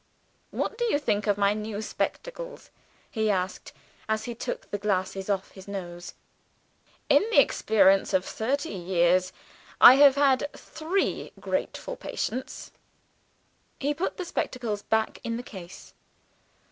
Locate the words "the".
4.71-4.79, 7.29-7.39, 14.17-14.25, 15.37-15.43